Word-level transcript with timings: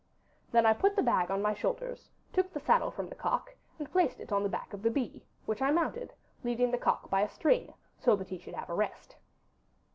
Then 0.51 0.65
I 0.65 0.73
put 0.73 0.95
the 0.95 1.03
bag 1.03 1.29
on 1.29 1.43
my 1.43 1.53
shoulders, 1.53 2.09
took 2.33 2.51
the 2.51 2.59
saddle 2.59 2.89
from 2.89 3.07
the 3.09 3.13
cock, 3.13 3.55
and 3.77 3.91
placed 3.91 4.19
it 4.19 4.31
on 4.31 4.41
the 4.41 4.49
back 4.49 4.73
of 4.73 4.81
the 4.81 4.89
bee, 4.89 5.27
which 5.45 5.61
I 5.61 5.69
mounted, 5.69 6.11
leading 6.43 6.71
the 6.71 6.79
cock 6.79 7.07
by 7.11 7.21
a 7.21 7.29
string, 7.29 7.75
so 7.99 8.15
that 8.15 8.29
he 8.29 8.39
should 8.39 8.55
have 8.55 8.71
a 8.71 8.73
rest. 8.73 9.17